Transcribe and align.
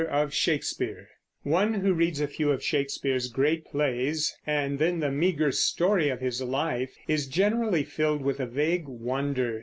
IV. 0.01 0.33
SHAKESPEARE 0.33 1.09
One 1.43 1.75
who 1.75 1.93
reads 1.93 2.19
a 2.19 2.27
few 2.27 2.49
of 2.49 2.63
Shakespeare's 2.63 3.27
great 3.27 3.65
plays 3.65 4.35
and 4.47 4.79
then 4.79 4.99
the 4.99 5.11
meager 5.11 5.51
story 5.51 6.09
of 6.09 6.21
his 6.21 6.41
life 6.41 6.95
is 7.07 7.27
generally 7.27 7.83
filled 7.83 8.23
with 8.23 8.39
a 8.39 8.47
vague 8.47 8.87
wonder. 8.87 9.59